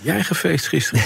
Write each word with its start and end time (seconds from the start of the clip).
Jij 0.00 0.22
gefeest 0.24 0.66
gisteren. 0.68 1.04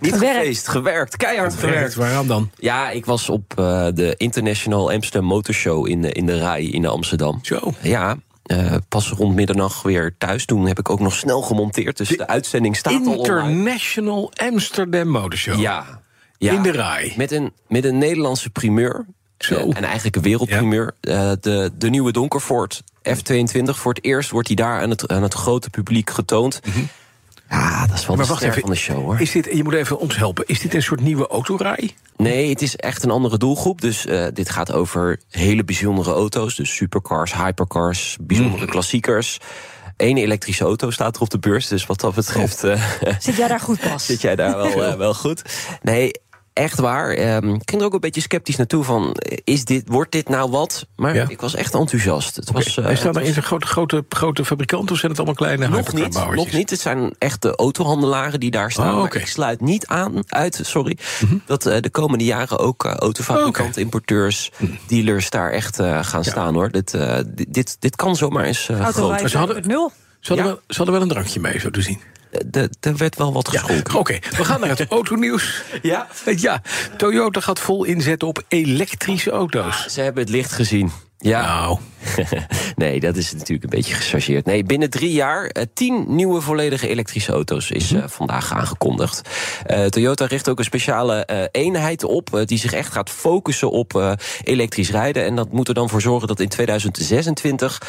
niet 0.00 0.12
Gewerkt. 0.12 0.38
gefeest, 0.38 0.68
gewerkt, 0.68 1.16
keihard 1.16 1.54
gewerkt. 1.54 1.94
Waaraan 1.94 2.26
dan? 2.26 2.50
Ja, 2.56 2.90
ik 2.90 3.04
was 3.06 3.28
op 3.28 3.58
eh, 3.58 3.86
de 3.94 4.14
International 4.16 4.92
Amsterdam 4.92 5.24
Motor 5.28 5.54
Show 5.54 5.88
in, 5.88 6.02
de- 6.02 6.12
in 6.12 6.26
de 6.26 6.38
Rai 6.38 6.70
in 6.72 6.86
Amsterdam. 6.86 7.38
Zo. 7.42 7.72
Ja, 7.80 8.16
eh, 8.42 8.74
pas 8.88 9.10
rond 9.10 9.34
middernacht 9.34 9.82
weer 9.82 10.14
thuis. 10.18 10.44
Toen 10.46 10.66
heb 10.66 10.78
ik 10.78 10.90
ook 10.90 11.00
nog 11.00 11.14
snel 11.14 11.42
gemonteerd, 11.42 11.96
dus 11.96 12.08
de, 12.08 12.26
uitzending 12.26 12.76
staat 12.76 13.06
al 13.06 13.16
online. 13.18 13.48
International 13.48 14.32
Amsterdam 14.34 15.08
Motor 15.08 15.38
Show. 15.38 15.60
Ja, 15.60 16.00
ja. 16.38 16.52
In 16.52 16.62
de 16.62 16.72
Rai. 16.72 17.12
Met 17.16 17.32
een, 17.32 17.52
met 17.68 17.84
een 17.84 17.98
Nederlandse 17.98 18.50
primeur. 18.50 19.06
Zo. 19.38 19.54
Eh, 19.54 19.76
en 19.76 19.84
eigenlijk 19.84 20.16
een 20.16 20.22
wereldprimeur. 20.22 20.94
Eh, 21.00 21.32
de, 21.40 21.70
de 21.78 21.90
nieuwe 21.90 22.12
Donkerford 22.12 22.82
F22. 23.08 23.62
Voor 23.64 23.92
het 23.94 24.04
eerst 24.04 24.30
wordt 24.30 24.46
hij 24.48 24.56
daar 24.56 24.80
aan 24.80 24.90
het, 24.90 25.08
aan 25.08 25.22
het 25.22 25.34
grote 25.34 25.70
publiek 25.70 26.10
getoond. 26.10 26.60
Ja, 27.50 27.86
dat 27.86 27.98
is 27.98 28.06
wel 28.06 28.16
Maar 28.16 28.24
de 28.24 28.30
wacht 28.30 28.42
ster 28.42 28.50
even. 28.50 28.60
van 28.62 28.70
de 28.70 28.76
show, 28.76 28.96
hoor. 29.04 29.20
Is 29.20 29.30
dit, 29.32 29.48
je 29.52 29.64
moet 29.64 29.74
even 29.74 29.98
ons 29.98 30.16
helpen. 30.16 30.46
Is 30.46 30.60
dit 30.60 30.74
een 30.74 30.82
soort 30.82 31.00
nieuwe 31.00 31.26
autorij? 31.26 31.90
Nee, 32.16 32.48
het 32.50 32.62
is 32.62 32.76
echt 32.76 33.02
een 33.04 33.10
andere 33.10 33.38
doelgroep. 33.38 33.80
Dus 33.80 34.06
eh, 34.06 34.26
dit 34.32 34.50
gaat 34.50 34.72
over 34.72 35.20
hele 35.30 35.64
bijzondere 35.64 36.12
auto's. 36.12 36.54
Dus 36.56 36.74
supercars, 36.74 37.34
hypercars, 37.34 38.16
bijzondere 38.20 38.66
klassiekers. 38.66 39.38
Eén 39.96 40.16
elektrische 40.16 40.64
auto 40.64 40.90
staat 40.90 41.16
er 41.16 41.22
op 41.22 41.30
de 41.30 41.38
beurs. 41.38 41.68
Dus 41.68 41.86
wat 41.86 42.00
dat 42.00 42.14
betreft 42.14 42.64
eh, 42.64 42.82
Zit 43.18 43.36
jij 43.36 43.48
daar 43.48 43.60
goed 43.60 43.80
pas? 43.80 44.06
zit 44.12 44.20
jij 44.20 44.36
daar 44.36 44.56
wel, 44.56 44.84
eh, 44.84 44.94
wel 44.94 45.14
goed. 45.14 45.42
Nee, 45.82 46.10
echt 46.56 46.78
waar. 46.80 47.10
Ehm, 47.10 47.54
ik 47.54 47.62
ging 47.70 47.80
er 47.80 47.86
ook 47.86 47.94
een 47.94 48.00
beetje 48.00 48.20
sceptisch 48.20 48.56
naartoe 48.56 48.84
van... 48.84 49.12
eh, 49.12 49.38
Is 49.44 49.64
dit, 49.64 49.82
wordt 49.88 50.12
dit 50.12 50.28
nou 50.28 50.50
wat? 50.50 50.86
Maar 50.96 51.14
Ja. 51.14 51.24
ik 51.28 51.40
was 51.40 51.54
echt 51.54 51.74
enthousiast. 51.74 52.36
Het 52.36 52.50
was, 52.52 52.76
eh, 52.78 52.84
Hij 52.84 52.94
staat 52.96 53.06
het 53.06 53.16
er 53.16 53.22
in 53.22 53.32
zijn 53.32 53.44
grote, 53.44 53.66
grote, 53.66 54.04
grote 54.08 54.44
fabrikant 54.44 54.90
of 54.90 54.98
zijn 54.98 55.10
het 55.10 55.20
allemaal 55.20 55.36
kleine 55.36 55.68
nog 55.68 55.92
niet, 55.92 56.14
nog 56.34 56.52
niet. 56.52 56.70
Het 56.70 56.80
zijn 56.80 57.14
echte 57.18 57.54
autohandelaren 57.56 58.40
die 58.40 58.50
daar 58.50 58.70
staan. 58.72 58.94
Oh. 58.94 59.04
Mhm. 59.04 59.16
ik 59.16 59.26
sluit 59.26 59.60
niet 59.60 59.86
aan 59.86 60.22
uit, 60.26 60.60
sorry, 60.62 60.98
dat 61.46 61.66
eh, 61.66 61.80
de 61.80 61.90
komende 61.90 62.24
jaren 62.24 62.58
ook 62.58 62.84
eh, 62.84 62.92
autofabrikanten, 62.94 63.82
importeurs, 63.82 64.50
dealers 64.86 65.30
daar 65.30 65.50
echt 65.50 65.78
eh, 65.78 66.04
gaan 66.04 66.24
staan 66.24 66.54
hoor. 66.54 66.70
Dit, 66.70 66.94
eh, 66.94 67.16
dit, 67.26 67.54
dit, 67.54 67.76
dit 67.80 67.96
kan 67.96 68.16
zomaar 68.16 68.44
eens 68.44 68.68
eh, 68.68 68.86
groot. 68.88 69.30
Ze 69.30 69.38
hadden- 69.38 69.66
nul. 69.66 69.92
Ze 70.20 70.32
hadden, 70.32 70.46
Ja. 70.46 70.52
wel, 70.52 70.62
ze 70.68 70.76
hadden 70.76 70.94
wel 70.94 71.02
een 71.02 71.08
drankje 71.08 71.40
mee, 71.40 71.58
zo 71.58 71.70
te 71.70 71.82
zien. 71.82 72.00
Er 72.80 72.96
werd 72.96 73.16
wel 73.16 73.32
wat 73.32 73.48
Ja, 73.52 73.60
geschonken. 73.60 73.98
oké. 73.98 74.18
We 74.36 74.44
gaan 74.44 74.60
naar 74.60 74.68
het 74.68 74.86
autonieuws. 74.98 75.62
Ja. 75.82 76.06
Ja, 76.36 76.62
Toyota 76.96 77.40
gaat 77.40 77.60
vol 77.60 77.84
inzetten 77.84 78.28
op 78.28 78.42
elektrische 78.48 79.30
auto's. 79.30 79.86
Ze 79.86 80.00
hebben 80.00 80.22
het 80.22 80.32
licht 80.32 80.52
gezien. 80.52 80.92
Ja. 81.26 81.46
Nou, 81.46 81.78
nee, 82.76 83.00
dat 83.00 83.16
is 83.16 83.32
natuurlijk 83.32 83.62
een 83.62 83.70
beetje 83.78 83.94
gechargeerd. 83.94 84.46
Nee, 84.46 84.64
binnen 84.64 84.90
drie 84.90 85.12
jaar 85.12 85.46
eh, 85.46 85.62
tien 85.74 86.04
nieuwe 86.08 86.40
volledige 86.40 86.88
elektrische 86.88 87.32
auto's 87.32 87.70
is 87.70 87.90
Mhm. 87.90 88.02
eh, 88.02 88.08
vandaag 88.08 88.52
aangekondigd. 88.52 89.20
Eh, 89.66 89.84
Toyota 89.84 90.26
richt 90.26 90.48
ook 90.48 90.58
een 90.58 90.64
speciale 90.64 91.48
eenheid 91.52 92.04
op 92.04 92.42
die 92.44 92.58
zich 92.58 92.72
echt 92.72 92.92
gaat 92.92 93.10
focussen 93.10 93.70
op 93.70 94.16
elektrisch 94.44 94.90
rijden. 94.90 95.24
En 95.24 95.36
dat 95.36 95.52
moet 95.52 95.68
er 95.68 95.74
dan 95.74 95.88
voor 95.88 96.00
zorgen 96.00 96.28
dat 96.28 96.40
in 96.40 96.48
2026 96.48 97.82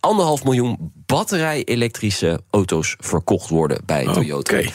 anderhalf 0.00 0.44
miljoen 0.44 0.92
batterij-elektrische 1.06 2.40
auto's 2.50 2.96
verkocht 2.98 3.48
worden 3.48 3.80
bij 3.86 4.04
Toyota. 4.04 4.56
oké. 4.56 4.68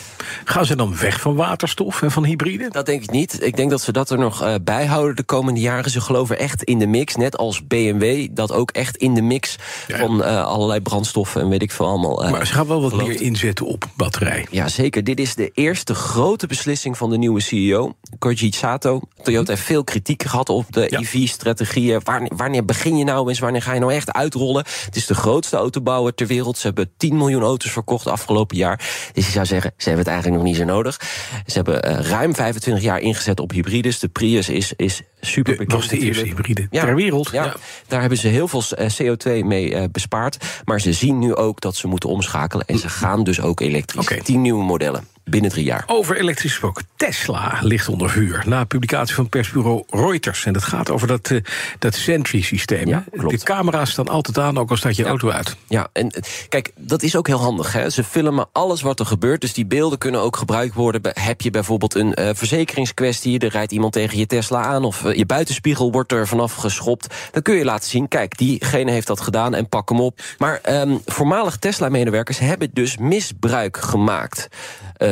Gaan 0.44 0.66
ze 0.66 0.76
dan 0.76 0.98
weg 0.98 1.22
van 1.22 1.36
waterstof 1.36 2.02
en 2.02 2.12
van 2.12 2.26
hybride? 2.26 2.70
Dat 2.70 2.86
denk 2.86 3.04
ik 3.04 3.12
niet. 3.12 3.44
Ik 3.44 3.56
denk 3.56 3.70
dat 3.70 3.82
ze 3.82 3.92
dat 3.92 4.10
er 4.10 4.18
nog 4.20 4.58
bij 4.64 4.86
houden 4.86 5.16
de 5.16 5.24
komende 5.24 5.60
jaren. 5.60 5.92
Ze 5.92 6.02
geloven 6.02 6.40
echt 6.40 6.64
in 6.64 6.80
de 6.80 6.88
mix. 6.88 7.16
Net 7.16 7.38
als 7.38 7.68
BMW, 7.68 8.01
dat 8.32 8.52
ook 8.52 8.72
echt 8.72 8.98
in 8.98 9.14
de 9.14 9.22
mix 9.22 9.56
Ja. 9.88 9.98
van 9.98 10.24
eh, 10.24 10.46
allerlei 10.46 10.80
brandstoffen 10.82 11.42
en 11.42 11.50
weet 11.50 11.62
ik 11.62 11.72
veel 11.72 11.86
allemaal. 11.88 12.24
eh, 12.24 12.32
Maar 12.32 12.48
ze 12.48 12.54
gaan 12.54 12.68
wel 12.68 12.82
wat 12.82 12.96
meer 12.96 13.22
inzetten 13.22 13.66
op 13.66 13.86
batterij. 13.96 14.46
Ja, 14.52 14.68
zeker. 14.68 15.04
Dit 15.04 15.20
is 15.20 15.36
de 15.36 15.52
eerste 15.54 15.96
grote 15.96 16.48
beslissing 16.48 16.98
van 16.98 17.10
de 17.10 17.18
nieuwe 17.18 17.42
CEO, 17.42 17.96
Koji 18.20 18.52
Sato. 18.52 19.02
Toyota 19.24 19.52
heeft 19.54 19.66
veel 19.66 19.84
kritiek 19.84 20.24
gehad 20.24 20.50
op 20.50 20.66
de. 20.70 20.98
EV-strategieën. 20.98 22.00
Wanneer, 22.04 22.32
wanneer 22.36 22.66
begin 22.66 22.98
je 22.98 23.04
nou 23.04 23.30
eens? 23.30 23.40
Wanneer 23.40 23.62
ga 23.62 23.74
je 23.74 23.80
nou 23.80 23.94
echt 23.94 24.12
uitrollen? 24.12 24.66
Het 24.86 24.96
is 24.96 25.06
de 25.06 25.16
grootste 25.16 25.56
autobouwer 25.58 26.14
ter 26.14 26.28
wereld. 26.28 26.58
Ze 26.58 26.66
hebben 26.66 26.92
10 26.98 27.18
miljoen 27.18 27.42
auto's 27.42 27.72
verkocht 27.72 28.08
afgelopen 28.08 28.58
jaar. 28.58 28.78
Dus 29.14 29.26
je 29.26 29.32
zou 29.32 29.46
zeggen, 29.46 29.72
ze 29.78 29.84
hebben 29.88 30.04
het 30.06 30.14
eigenlijk 30.14 30.44
nog 30.44 30.52
niet 30.52 30.60
zo 30.62 30.74
nodig. 30.74 31.00
Ze 31.46 31.54
hebben 31.54 31.84
eh, 31.84 32.00
ruim 32.10 32.36
25 32.36 32.84
jaar 32.84 33.00
ingezet 33.00 33.40
op 33.40 33.52
hybrides. 33.52 34.00
De 34.00 34.08
Prius 34.08 34.50
is, 34.50 34.74
is 34.76 35.02
super 35.22 35.52
bekend. 35.52 35.72
was 35.72 35.88
de 35.88 35.98
eerste 36.00 36.26
hybride 36.26 36.68
Ja. 36.70 36.84
ter 36.86 36.96
wereld. 36.96 37.30
Ja, 37.32 37.44
Ja. 37.44 37.56
daar 37.88 38.00
hebben 38.00 38.18
ze 38.18 38.28
heel 38.28 38.48
veel 38.48 38.64
eh, 38.76 38.90
CO2 38.90 39.44
mee 39.46 39.76
eh, 39.76 39.84
bespaard. 39.92 40.38
Maar 40.66 40.82
ze 40.82 40.94
zien 40.94 41.20
nu 41.20 41.36
ook 41.36 41.62
dat 41.62 41.76
ze 41.76 41.88
moeten 41.88 42.10
omschakelen. 42.10 42.66
En 42.66 42.78
ze 42.78 42.90
gaan 42.90 43.24
dus 43.24 43.42
ook 43.42 43.60
elektrisch. 43.60 44.10
Oké. 44.12 44.22
Tien 44.24 44.42
nieuwe 44.42 44.64
modellen 44.64 45.08
binnen 45.32 45.52
drie 45.52 45.66
jaar. 45.66 45.84
Over 45.88 46.18
elektrisch 46.18 46.52
gesproken. 46.52 46.86
Tesla 46.96 47.58
ligt 47.62 47.88
onder 47.88 48.10
vuur. 48.10 48.44
Na 48.46 48.64
publicatie 48.64 49.16
van 49.16 49.30
persbureau 49.30 49.84
Reuters. 49.90 50.46
En 50.46 50.54
dat 50.54 50.64
gaat 50.64 50.90
over 50.90 51.08
dat, 51.08 51.30
eh, 51.30 51.38
dat 51.80 51.96
Sentry-systeem. 51.96 52.88
Ja. 52.88 53.04
De 53.12 53.40
camera's 53.44 53.92
staan 53.92 54.08
altijd 54.08 54.38
aan, 54.38 54.58
ook 54.58 54.70
al 54.70 54.78
staat 54.78 54.96
je 54.96 55.06
auto 55.06 55.30
uit. 55.30 55.56
Ja, 55.68 55.90
en 55.94 56.10
eh, 56.10 56.22
kijk, 56.50 56.72
dat 56.78 57.02
is 57.02 57.16
ook 57.16 57.28
heel 57.28 57.40
handig. 57.40 57.74
Hè? 57.74 57.90
Ze 57.90 58.04
filmen 58.04 58.50
alles 58.52 58.82
wat 58.82 59.00
er 59.00 59.06
gebeurt. 59.06 59.42
Dus 59.42 59.54
die 59.54 59.66
beelden 59.66 59.98
kunnen 59.98 60.22
ook 60.22 60.36
gebruikt 60.36 60.76
worden. 60.76 61.02
Heb 61.04 61.42
je 61.42 61.52
bijvoorbeeld 61.52 61.96
een 61.96 62.14
eh, 62.14 62.30
verzekeringskwestie... 62.34 63.40
er 63.40 63.50
rijdt 63.50 63.72
iemand 63.72 63.94
tegen 63.94 64.18
je 64.18 64.28
Tesla 64.28 64.64
aan... 64.64 64.84
of 64.84 65.14
je 65.14 65.26
buitenspiegel 65.26 65.92
wordt 65.92 66.12
er 66.12 66.28
vanaf 66.28 66.54
geschopt... 66.54 67.16
dan 67.32 67.42
kun 67.42 67.56
je 67.56 67.66
laten 67.66 67.90
zien, 67.90 68.08
kijk, 68.08 68.38
diegene 68.38 68.92
heeft 68.92 69.08
dat 69.08 69.22
gedaan 69.22 69.54
en 69.54 69.70
pak 69.70 69.90
hem 69.90 70.00
op. 70.00 70.22
Maar 70.38 70.60
ehm, 70.64 70.98
voormalig 71.06 71.58
Tesla-medewerkers 71.58 72.40
hebben 72.40 72.70
dus 72.74 72.98
misbruik 72.98 73.78
gemaakt... 73.78 74.48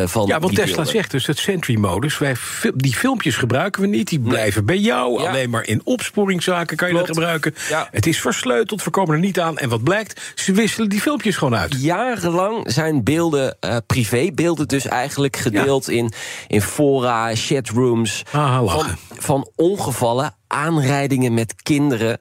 van 0.10 0.28
Ja, 0.28 0.40
want 0.40 0.48
die 0.48 0.60
Tesla 0.60 0.76
beelden. 0.76 0.94
zegt 0.94 1.12
dus 1.12 1.26
dat 1.26 1.38
Sentry-modus... 1.38 2.18
Wij, 2.18 2.36
die 2.76 2.96
filmpjes 2.96 3.36
gebruiken 3.36 3.82
we 3.82 3.88
niet, 3.88 4.08
die 4.08 4.20
blijven 4.20 4.66
bij 4.66 4.78
jou. 4.78 5.22
Ja. 5.22 5.30
Alleen 5.30 5.50
maar 5.50 5.66
in 5.66 5.82
opsporingszaken 5.84 6.78
kan 6.78 6.88
je 6.88 6.94
dat 6.94 7.06
gebruiken. 7.06 7.54
Ja. 7.70 7.88
Het 7.92 8.06
is 8.08 8.22
versleuteld, 8.22 8.84
we 8.84 8.90
komen 8.90 9.14
er 9.14 9.20
niet 9.20 9.40
aan. 9.40 9.58
En 9.58 9.70
wat 9.70 9.84
blijkt, 9.84 10.32
ze 10.36 10.52
wisselen 10.52 10.90
die 10.90 11.02
filmpjes 11.02 11.36
gewoon 11.38 11.56
uit. 11.56 11.82
Jarenlang 11.82 12.72
zijn 12.72 13.04
beelden, 13.04 13.58
eh 13.60 13.78
privébeelden 13.88 14.68
dus 14.68 14.86
eigenlijk 14.86 15.38
gedeeld 15.38 15.90
in, 15.90 16.12
in 16.48 16.62
fora, 16.62 17.36
chatrooms. 17.36 18.24
Ah, 18.32 18.72
van, 18.72 18.86
van 19.18 19.50
ongevallen, 19.56 20.36
aanrijdingen 20.48 21.34
met 21.34 21.56
kinderen. 21.62 22.20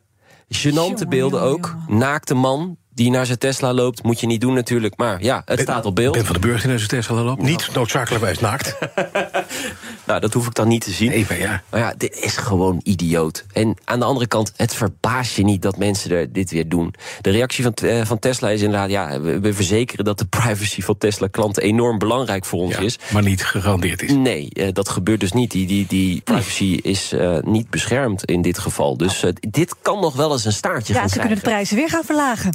Gênante 0.55 0.73
Jongen, 0.73 1.09
beelden 1.09 1.41
jongen, 1.41 1.55
ook. 1.55 1.77
Naakte 1.87 2.35
man 2.35 2.77
die 2.99 3.11
naar 3.11 3.27
zijn 3.27 3.39
Tesla 3.39 3.73
loopt. 3.73 4.03
Moet 4.03 4.21
je 4.21 4.27
niet 4.27 4.41
doen 4.41 4.55
natuurlijk, 4.55 4.97
maar 4.97 5.23
ja, 5.23 5.43
het 5.45 5.61
staat 5.61 5.85
op 5.85 5.95
beeld. 5.95 6.15
Ben 6.15 6.25
van 6.25 6.35
de 6.35 6.41
Burg 6.41 6.65
in 6.65 6.79
zijn 6.79 6.89
Tesla 6.89 7.23
loopt. 7.23 7.43
Niet 7.43 7.69
noodzakelijkwijs 7.75 8.39
naakt. 8.41 8.77
Nou, 10.09 10.21
dat 10.21 10.33
hoef 10.33 10.47
ik 10.47 10.55
dan 10.55 10.69
niet 10.69 10.85
te 10.85 10.91
zien. 10.91 11.27
Maar 11.29 11.39
ja. 11.39 11.63
Maar 11.71 11.81
ja, 11.81 11.95
dit 11.97 12.19
is 12.21 12.37
gewoon 12.37 12.81
idioot. 12.83 13.45
En 13.53 13.77
aan 13.85 13.99
de 13.99 14.05
andere 14.05 14.27
kant, 14.27 14.53
het 14.57 14.75
verbaast 14.75 15.37
je 15.37 15.45
niet 15.45 15.63
dat 15.63 15.77
mensen 15.77 16.11
er 16.11 16.33
dit 16.33 16.51
weer 16.51 16.69
doen. 16.69 16.95
De 17.21 17.31
reactie 17.31 17.65
van, 17.65 17.73
eh, 17.75 18.05
van 18.05 18.19
Tesla 18.19 18.51
is 18.51 18.63
inderdaad... 18.63 18.91
ja, 18.91 19.21
we, 19.21 19.41
we 19.41 19.53
verzekeren 19.53 20.05
dat 20.05 20.19
de 20.19 20.25
privacy 20.25 20.83
van 20.83 20.99
Tesla-klanten... 20.99 21.63
enorm 21.63 21.99
belangrijk 21.99 22.45
voor 22.45 22.61
ons 22.61 22.75
Ja, 22.75 22.81
is. 22.81 22.99
maar 23.13 23.23
niet 23.23 23.45
gegarandeerd 23.45 24.03
is. 24.03 24.13
Nee, 24.13 24.49
eh, 24.53 24.69
dat 24.73 24.89
gebeurt 24.89 25.21
dus 25.21 25.33
niet. 25.33 25.51
Die, 25.51 25.67
die, 25.67 25.87
die 25.87 26.21
privacy 26.21 26.79
is 26.83 27.13
eh, 27.13 27.39
niet 27.41 27.71
beschermd 27.71 28.25
in 28.25 28.43
dit 28.43 28.59
geval. 28.59 28.97
Dus 28.97 29.25
dit 29.41 29.75
kan 29.83 30.01
nog 30.01 30.15
wel 30.15 30.33
eens 30.33 30.45
een 30.45 30.53
staartje 30.53 30.93
Ja, 30.93 31.01
gaan 31.01 31.09
ze 31.09 31.19
kunnen 31.19 31.37
de 31.37 31.43
prijzen 31.43 31.77
weer 31.77 31.89
gaan 31.89 32.05
verlagen. 32.05 32.51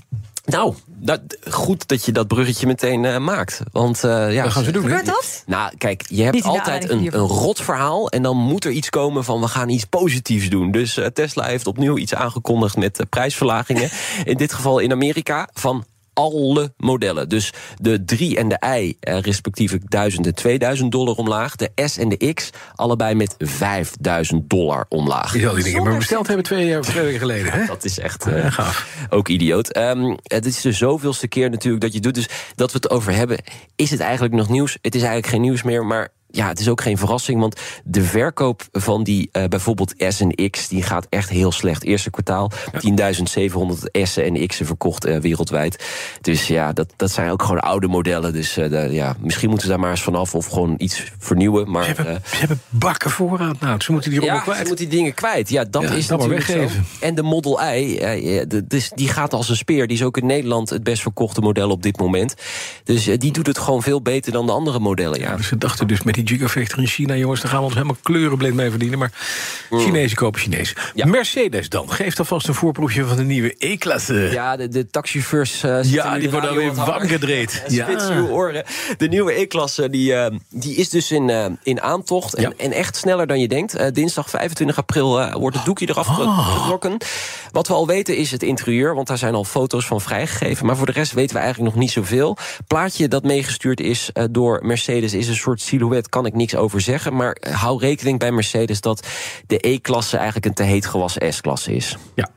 Nou, 0.45 0.73
dat, 0.85 1.21
goed 1.49 1.87
dat 1.87 2.05
je 2.05 2.11
dat 2.11 2.27
bruggetje 2.27 2.67
meteen 2.67 3.05
eh, 3.05 3.17
maakt. 3.17 3.61
Want 3.71 4.03
eh, 4.03 4.33
ja, 4.33 4.43
Dat 4.43 4.51
gaan 4.51 4.63
ze 4.63 4.71
doen? 4.71 4.81
Gebeurt 4.81 5.05
dat? 5.05 5.43
nou, 5.45 5.77
kijk, 5.77 6.03
je 6.07 6.23
hebt 6.23 6.43
altijd 6.43 6.89
een, 6.89 7.05
een 7.05 7.27
rot 7.27 7.61
verhaal... 7.61 8.09
en 8.09 8.21
dan 8.21 8.37
moet 8.37 8.65
er 8.65 8.71
iets 8.71 8.89
komen 8.89 9.23
van 9.23 9.41
we 9.41 9.47
gaan 9.47 9.69
iets 9.69 9.85
positiefs 9.85 10.49
doen. 10.49 10.71
Dus 10.71 10.97
eh, 10.97 11.05
Tesla 11.05 11.43
heeft 11.43 11.67
opnieuw 11.67 11.97
iets 11.97 12.15
aangekondigd 12.15 12.77
met 12.77 13.05
prijsverlagingen. 13.09 13.89
in 14.23 14.37
dit 14.37 14.53
geval 14.53 14.79
in 14.79 14.91
Amerika 14.91 15.49
van 15.53 15.85
alle 16.13 16.73
modellen. 16.77 17.29
Dus 17.29 17.53
de 17.81 18.05
3 18.05 18.37
en 18.37 18.49
de 18.49 18.61
I 18.79 18.97
eh, 18.99 19.19
respectievelijk 19.19 19.89
1000 19.89 20.25
en 20.25 20.35
2000 20.35 20.91
dollar 20.91 21.15
omlaag. 21.15 21.55
De 21.55 21.71
S 21.75 21.97
en 21.97 22.09
de 22.09 22.33
X 22.33 22.49
allebei 22.75 23.15
met 23.15 23.35
5000 23.37 24.49
dollar 24.49 24.85
omlaag. 24.89 25.33
Je 25.33 25.39
zal 25.39 25.53
die 25.53 25.63
dingen 25.63 25.83
maar 25.83 25.97
besteld 25.97 26.27
hebben 26.27 26.45
twee, 26.45 26.67
jaar, 26.67 26.81
twee 26.81 27.03
weken 27.03 27.19
geleden. 27.19 27.51
Hè? 27.51 27.65
Dat 27.73 27.83
is 27.85 27.99
echt 27.99 28.25
eh, 28.27 28.37
Ja, 28.37 28.49
gaaf. 28.49 29.07
ook 29.09 29.27
idioot. 29.27 29.69
Ehm, 29.71 30.15
het 30.23 30.45
is 30.45 30.61
de 30.61 30.71
zoveelste 30.71 31.27
keer 31.27 31.49
natuurlijk 31.49 31.83
dat 31.83 31.93
je 31.93 31.99
doet. 31.99 32.15
Dus 32.15 32.27
dat 32.55 32.71
we 32.71 32.77
het 32.77 32.89
over 32.89 33.13
hebben, 33.15 33.37
is 33.75 33.91
het 33.91 33.99
eigenlijk 33.99 34.33
nog 34.33 34.49
nieuws? 34.49 34.77
Het 34.81 34.95
is 34.95 35.01
eigenlijk 35.01 35.31
geen 35.31 35.41
nieuws 35.41 35.63
meer, 35.63 35.85
maar 35.85 36.09
ja, 36.35 36.47
het 36.47 36.59
is 36.59 36.69
ook 36.69 36.81
geen 36.81 36.97
verrassing, 36.97 37.39
want 37.39 37.59
de 37.83 38.01
verkoop 38.01 38.61
van 38.71 39.03
die 39.03 39.29
uh, 39.31 39.45
bijvoorbeeld 39.45 39.93
S 39.97 40.19
en 40.21 40.49
X, 40.49 40.67
die 40.67 40.83
gaat 40.83 41.07
echt 41.09 41.29
heel 41.29 41.51
slecht. 41.51 41.83
Eerste 41.83 42.09
kwartaal, 42.09 42.51
10.700 42.71 43.31
S'en 43.91 44.23
en 44.23 44.47
X'en 44.47 44.65
verkocht 44.65 45.05
uh, 45.05 45.17
wereldwijd. 45.17 45.83
Dus 46.21 46.47
ja, 46.47 46.73
dat, 46.73 46.93
dat 46.95 47.11
zijn 47.11 47.29
ook 47.31 47.41
gewoon 47.41 47.59
oude 47.59 47.87
modellen. 47.87 48.33
Dus 48.33 48.57
uh, 48.57 48.69
de, 48.69 48.87
ja, 48.91 49.15
misschien 49.19 49.47
moeten 49.49 49.67
ze 49.67 49.73
daar 49.73 49.81
maar 49.81 49.91
eens 49.91 50.01
vanaf 50.03 50.35
of 50.35 50.45
gewoon 50.47 50.75
iets 50.77 51.03
vernieuwen. 51.19 51.71
Maar, 51.71 51.83
ze, 51.83 51.91
hebben, 51.93 52.21
ze 52.25 52.35
hebben 52.35 52.61
bakken 52.69 53.09
voorraad 53.11 53.59
nou, 53.59 53.81
ze 53.81 53.91
moeten 53.91 54.11
die 54.11 54.21
ja, 54.21 54.39
kwijt. 54.39 54.57
ze 54.59 54.65
moeten 54.67 54.89
die 54.89 54.97
dingen 54.97 55.13
kwijt. 55.13 55.49
Ja, 55.49 55.63
dat 55.69 55.81
Ja, 55.81 55.89
is 55.91 56.07
maar 56.09 56.17
natuurlijk 56.17 56.47
weggeven. 56.47 56.85
zo. 56.99 57.05
En 57.05 57.15
de 57.15 57.23
Model 57.23 57.61
I, 57.63 57.97
eh, 57.97 58.43
de- 58.47 58.67
dus 58.67 58.91
die 58.95 59.07
gaat 59.07 59.33
als 59.33 59.49
een 59.49 59.55
speer. 59.55 59.87
Die 59.87 59.97
is 59.97 60.03
ook 60.03 60.17
in 60.17 60.25
Nederland 60.25 60.69
het 60.69 60.83
best 60.83 61.01
verkochte 61.01 61.41
model 61.41 61.69
op 61.69 61.83
dit 61.83 61.97
moment. 61.97 62.33
Dus 62.83 63.07
eh, 63.07 63.17
die 63.17 63.31
doet 63.31 63.47
het 63.47 63.57
gewoon 63.57 63.81
veel 63.83 64.01
beter 64.01 64.31
dan 64.31 64.45
de 64.45 64.51
andere 64.51 64.79
modellen. 64.79 65.19
Ja. 65.19 65.41
Ze 65.41 65.57
dachten 65.57 65.87
dus 65.87 66.03
met 66.03 66.13
die 66.13 66.22
Gigafactory 66.27 66.81
in 66.81 66.87
China... 66.87 67.15
jongens, 67.15 67.41
daar 67.41 67.49
gaan 67.49 67.59
we 67.59 67.65
ons 67.65 67.73
helemaal 67.73 67.97
kleurenblind 68.03 68.55
mee 68.55 68.69
verdienen. 68.69 68.99
Maar 68.99 69.11
Chinezen 69.69 70.17
kopen 70.17 70.39
Chinees. 70.39 70.75
Ja. 70.95 71.05
Mercedes 71.05 71.69
dan. 71.69 71.91
Geeft 71.91 72.19
alvast 72.19 72.47
een 72.47 72.53
voorproefje 72.53 73.05
van 73.05 73.17
de 73.17 73.23
nieuwe 73.23 73.55
E-klasse. 73.57 74.13
Ja, 74.31 74.55
de, 74.57 74.67
de 74.67 74.89
taxichauffeurs... 74.89 75.63
eh, 75.63 75.83
Ja, 75.83 76.13
die 76.13 76.21
de 76.23 76.31
worden 76.31 76.49
alweer 76.49 76.73
warm 76.73 77.07
gedreed. 77.07 77.63
Ja. 77.67 77.85
Spits 77.85 78.09
uw 78.09 78.27
oren. 78.27 78.63
De 78.97 79.07
nieuwe 79.07 79.33
E-klasse 79.39 79.89
die, 79.89 80.13
eh, 80.13 80.35
die 80.49 80.75
is 80.75 80.89
dus 80.89 81.11
in, 81.11 81.29
eh, 81.29 81.45
in 81.63 81.81
aantocht. 81.81 82.33
En, 82.33 82.41
Ja. 82.41 82.51
en 82.57 82.71
echt 82.71 82.95
sneller 82.95 83.27
dan 83.27 83.39
je 83.39 83.47
denkt. 83.47 83.95
Dinsdag 83.95 84.29
25 84.29 84.77
april 84.77 85.31
wordt 85.39 85.55
het 85.55 85.65
doekje 85.65 85.89
eraf 85.89 86.07
Ah. 86.07 86.57
getrokken. 86.57 86.97
Wat 87.51 87.67
we 87.67 87.73
al 87.73 87.87
weten 87.87 88.17
is 88.17 88.31
het 88.31 88.43
interieur. 88.43 88.95
Want 88.95 89.07
daar 89.07 89.17
zijn 89.17 89.33
al 89.33 89.43
foto's 89.43 89.85
van 89.85 90.01
vrijgegeven. 90.01 90.65
Maar 90.65 90.77
voor 90.77 90.85
de 90.85 90.91
rest 90.91 91.11
weten 91.13 91.35
we 91.35 91.41
eigenlijk 91.41 91.73
nog 91.73 91.83
niet 91.83 91.91
zoveel. 91.91 92.37
Plaatje 92.67 93.07
dat 93.07 93.23
meegestuurd 93.23 93.79
is 93.79 94.09
door 94.31 94.59
Mercedes 94.65 95.13
is 95.13 95.27
een 95.27 95.35
soort 95.35 95.61
silhouet. 95.61 96.09
Kan 96.13 96.25
ik 96.25 96.33
niks 96.33 96.55
over 96.55 96.81
zeggen. 96.81 97.15
Maar 97.15 97.31
eh, 97.33 97.53
hou 97.61 97.79
rekening 97.79 98.19
bij 98.19 98.31
Mercedes 98.31 98.81
dat 98.81 99.07
de 99.47 99.67
E-klasse 99.67 100.15
eigenlijk 100.17 100.45
een 100.45 100.53
te 100.53 100.63
heet 100.63 100.85
gewas 100.85 101.15
S-klasse 101.29 101.75
is. 101.75 101.97
Ja. 102.15 102.29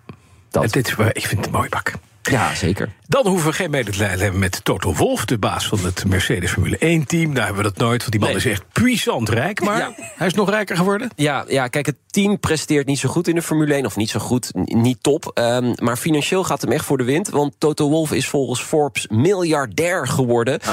Dat. 0.51 0.73
Dit, 0.73 0.87
is 0.87 0.95
waar- 0.95 1.15
ik 1.17 1.27
vind 1.27 1.37
het 1.37 1.47
een 1.47 1.53
mooi 1.59 1.69
bak. 1.69 1.93
Ja, 2.23 2.55
zeker. 2.55 2.93
Dan 3.09 3.27
hoeven 3.27 3.49
we 3.51 3.57
geen 3.57 3.71
medelijden 3.71 4.17
te 4.17 4.23
hebben 4.23 4.41
met 4.41 4.65
Toto 4.65 4.95
Wolff... 4.95 5.25
de 5.25 5.39
baas 5.39 5.67
van 5.67 5.79
het 5.85 6.05
Mercedes 6.07 6.51
Formule 6.51 6.77
1-team. 6.77 7.35
Daar 7.35 7.45
hebben 7.45 7.63
we 7.65 7.69
dat 7.71 7.79
nooit, 7.79 7.99
want 8.01 8.11
die 8.11 8.21
man 8.21 8.29
Nee. 8.29 8.39
is 8.39 8.45
echt 8.47 8.63
puissant 8.73 9.29
rijk. 9.29 9.61
Maar 9.61 9.79
Ja. 9.79 9.95
hij 10.17 10.27
is 10.27 10.35
nog 10.35 10.51
rijker 10.51 10.77
geworden. 10.77 11.11
Ja, 11.17 11.45
ja, 11.49 11.69
kijk, 11.69 11.87
het 11.87 11.97
team 12.07 12.41
presteert 12.41 12.87
niet 12.87 12.99
zo 12.99 13.09
goed 13.09 13.29
in 13.29 13.35
de 13.35 13.43
Formule 13.43 13.75
1. 13.75 13.87
Of 13.87 13.97
niet 13.97 14.11
zo 14.11 14.19
goed, 14.21 14.51
niet 14.55 14.99
top. 15.03 15.31
Ehm, 15.35 15.73
maar 15.83 15.97
financieel 15.97 16.45
gaat 16.45 16.61
hem 16.63 16.73
echt 16.73 16.85
voor 16.85 16.99
de 16.99 17.05
wind. 17.05 17.29
Want 17.29 17.55
Toto 17.59 17.89
Wolff 17.89 18.13
is 18.13 18.29
volgens 18.29 18.61
Forbes 18.61 19.07
miljardair 19.09 20.09
geworden. 20.09 20.61
Is 20.61 20.67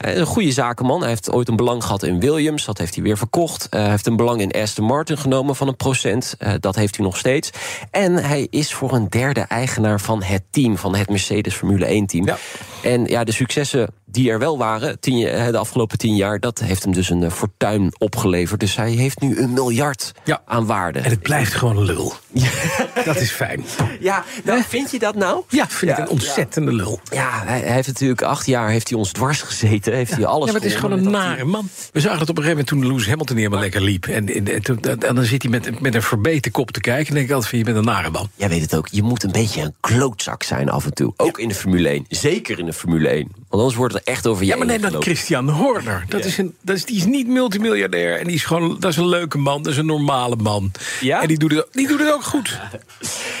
een 0.00 0.26
goede 0.26 0.52
zakenman. 0.52 1.00
Hij 1.00 1.08
heeft 1.08 1.30
ooit 1.30 1.48
een 1.48 1.56
belang 1.56 1.82
gehad 1.84 2.02
in 2.02 2.20
Williams. 2.20 2.64
Dat 2.64 2.78
heeft 2.78 2.94
hij 2.94 3.02
weer 3.04 3.18
verkocht. 3.18 3.68
Eh, 3.68 3.80
Hij 3.80 3.90
heeft 3.90 4.06
een 4.06 4.16
belang 4.16 4.40
in 4.40 4.62
Aston 4.62 4.84
Martin 4.84 5.18
genomen 5.18 5.56
van 5.56 5.68
een 5.68 5.76
procent. 5.76 6.34
Eh, 6.38 6.52
dat 6.60 6.74
heeft 6.76 6.96
hij 6.96 7.04
nog 7.04 7.16
steeds. 7.16 7.50
En 7.90 8.14
hij 8.14 8.46
is 8.50 8.72
voor 8.74 8.92
een 8.92 9.08
derde 9.08 9.40
eigenaar 9.40 10.00
van 10.00 10.22
het 10.22 10.42
team. 10.50 10.76
Van 10.78 10.94
het 10.96 11.08
Mercedes 11.08 11.54
Formule 11.54 11.86
1 11.86 12.06
team. 12.06 12.26
Ja. 12.26 12.36
En 12.82 13.04
ja, 13.04 13.24
de 13.24 13.32
successen 13.32 13.88
die 14.06 14.30
er 14.30 14.38
wel 14.38 14.58
waren 14.58 15.00
tien, 15.00 15.26
eh, 15.26 15.46
de 15.46 15.58
afgelopen 15.58 15.98
tien 15.98 16.16
jaar... 16.16 16.40
dat 16.40 16.58
heeft 16.58 16.82
hem 16.82 16.92
dus 16.92 17.10
een 17.10 17.22
eh, 17.22 17.30
fortuin 17.30 17.92
opgeleverd. 17.98 18.60
Dus 18.60 18.76
hij 18.76 18.90
heeft 18.90 19.20
nu 19.20 19.38
een 19.40 19.52
miljard 19.52 20.12
Ja. 20.24 20.42
aan 20.46 20.66
waarde. 20.66 20.98
En 20.98 21.10
het 21.10 21.20
blijft 21.22 21.54
gewoon 21.54 21.82
lul. 21.84 22.12
Dat 23.04 23.16
is 23.16 23.30
fijn. 23.30 23.64
Ja, 24.00 24.24
nou, 24.44 24.62
vind 24.68 24.90
je 24.90 24.98
dat 24.98 25.14
nou? 25.14 25.42
Ja, 25.48 25.68
vind 25.68 25.90
ik 25.90 25.98
een 25.98 26.08
ontzettende 26.08 26.72
lul. 26.72 27.00
Ja, 27.12 27.42
hij, 27.44 27.60
hij 27.60 27.74
heeft 27.74 27.86
natuurlijk 27.86 28.22
acht 28.22 28.46
jaar 28.46 28.70
heeft 28.70 28.88
hij 28.88 28.98
ons 28.98 29.12
dwars 29.12 29.42
gezeten. 29.42 29.94
Heeft 29.94 30.14
hij 30.14 30.26
alles 30.26 30.46
Ja, 30.46 30.52
maar 30.52 30.60
het 30.60 30.70
is 30.70 30.76
gewoon 30.76 30.98
een 30.98 31.10
nare 31.10 31.44
man. 31.44 31.68
We 31.92 32.00
zagen 32.00 32.18
het 32.18 32.28
op 32.28 32.36
een 32.36 32.42
gegeven 32.42 32.64
moment 32.66 32.66
toen 32.66 32.86
Lewis 32.92 33.08
Hamilton 33.08 33.36
helemaal 33.36 33.60
lekker 33.60 33.82
liep. 33.82 34.06
En, 34.06 34.28
en, 34.28 34.46
en 35.00 35.14
dan 35.14 35.24
zit 35.24 35.42
hij 35.42 35.50
met, 35.50 35.80
met 35.80 35.94
een 35.94 36.02
verbeten 36.02 36.50
kop 36.50 36.70
te 36.70 36.80
kijken. 36.80 37.06
En 37.08 37.14
denk 37.14 37.26
ik 37.26 37.32
altijd 37.32 37.50
van, 37.50 37.58
je 37.58 37.64
bent 37.64 37.76
een 37.76 37.84
nare 37.84 38.10
man. 38.10 38.30
Jij 38.34 38.48
weet 38.48 38.60
het 38.60 38.74
ook, 38.74 38.88
je 38.88 39.02
moet 39.02 39.22
een 39.22 39.32
beetje 39.32 39.62
een 39.62 39.74
klootzak 39.80 40.42
zijn 40.42 40.68
af 40.68 40.84
en 40.84 40.94
toe. 40.94 41.12
Ook 41.16 41.38
in 41.38 41.48
de 41.48 41.54
Formule 41.54 41.88
1. 41.88 42.04
Zeker 42.08 42.58
in 42.58 42.66
de 42.66 42.72
Formule 42.72 43.08
1. 43.08 43.28
Want 43.34 43.62
anders 43.62 43.74
wordt 43.74 43.94
het 43.94 44.04
echt 44.04 44.26
over 44.26 44.44
je 44.44 44.50
Ja, 44.50 44.56
maar 44.56 44.66
neem 44.66 44.80
dan. 44.80 45.02
Christian 45.02 45.48
Horner. 45.48 46.04
Dat 46.08 46.24
is 46.24 46.38
een, 46.38 46.54
dat 46.62 46.76
is, 46.76 46.84
die 46.84 46.96
is 46.96 47.04
niet 47.04 47.26
multimiljardair. 47.26 48.18
En 48.18 48.24
die 48.26 48.34
is 48.34 48.44
gewoon, 48.44 48.76
dat 48.80 48.90
is 48.90 48.96
een 48.96 49.08
leuke 49.08 49.38
man. 49.38 49.62
Dat 49.62 49.72
is 49.72 49.78
een 49.78 49.86
normale 49.86 50.36
man. 50.36 50.70
Ja? 51.00 51.22
En 51.22 51.28
die 51.28 51.38
doet, 51.38 51.50
het, 51.50 51.66
die 51.72 51.88
doet 51.88 51.98
het 51.98 52.12
ook 52.12 52.24
goed. 52.24 52.58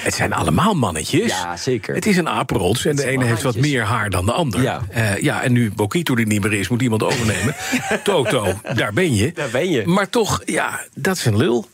Het 0.02 0.14
zijn 0.14 0.32
allemaal 0.32 0.74
mannetjes. 0.74 1.30
Ja, 1.30 1.56
zeker. 1.56 1.94
Het 1.94 2.06
is 2.06 2.16
een 2.16 2.28
apenrots. 2.28 2.84
En 2.84 2.96
de 2.96 3.06
ene 3.06 3.24
heeft 3.24 3.42
wat 3.42 3.56
meer 3.56 3.82
haar 3.82 4.10
dan 4.10 4.26
de 4.26 4.32
ander. 4.32 4.62
Ja. 4.62 4.80
Eh, 4.90 5.16
ja, 5.16 5.42
en 5.42 5.52
nu 5.52 5.72
Bokito 5.72 6.14
er 6.14 6.26
niet 6.26 6.42
meer 6.42 6.52
is, 6.52 6.68
moet 6.68 6.82
iemand 6.82 7.02
overnemen. 7.02 7.56
Toto, 8.04 8.60
daar 8.74 8.92
ben 8.92 9.14
je. 9.14 9.32
Daar 9.32 9.50
ben 9.50 9.70
je. 9.70 9.86
Maar 9.86 10.08
toch, 10.08 10.42
ja, 10.44 10.80
dat 10.94 11.16
is 11.16 11.24
een 11.24 11.36
lul. 11.36 11.68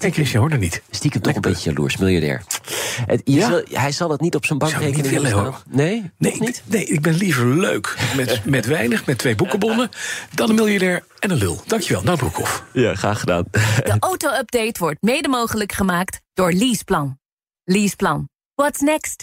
En 0.00 0.12
Christian 0.12 0.40
Horner 0.40 0.58
niet. 0.58 0.82
Stiekem 0.90 1.20
toch 1.20 1.34
een 1.34 1.40
beetje 1.40 1.70
jaloers, 1.70 1.96
miljardair. 1.96 2.42
Het, 3.06 3.20
je 3.24 3.32
Ja? 3.32 3.48
zal- 3.48 3.62
hij 3.70 3.92
zal 3.92 4.10
het 4.10 4.20
niet 4.20 4.34
op 4.34 4.44
zijn 4.46 4.58
ik 4.58 4.64
bankrekening 4.64 5.08
willen, 5.08 5.30
staan. 5.30 5.54
Nee? 5.68 6.10
Nee, 6.18 6.36
niet? 6.38 6.62
nee, 6.64 6.84
ik 6.84 7.00
ben 7.02 7.14
liever 7.14 7.46
leuk 7.46 7.96
met, 8.16 8.40
met 8.56 8.66
weinig, 8.66 9.06
met 9.06 9.18
twee 9.18 9.34
boekenbonnen... 9.34 9.88
dan 10.34 10.48
een 10.48 10.54
miljardair 10.54 11.04
en 11.18 11.30
een 11.30 11.36
lul. 11.38 11.62
Dankjewel, 11.66 12.02
nou 12.02 12.16
Broekhoff. 12.18 12.64
Ja, 12.72 12.94
graag 12.94 13.20
gedaan. 13.20 13.44
De 13.50 13.96
auto-update 13.98 14.74
wordt 14.78 15.02
mede 15.02 15.28
mogelijk 15.28 15.72
gemaakt 15.72 16.20
door 16.34 16.52
Leaseplan. 16.52 17.18
Leaseplan. 17.64 18.28
What's 18.54 18.80
next? 18.80 19.22